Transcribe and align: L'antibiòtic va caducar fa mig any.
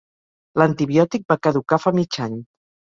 L'antibiòtic 0.61 1.29
va 1.35 1.39
caducar 1.47 1.83
fa 1.87 1.97
mig 2.03 2.23
any. 2.29 2.45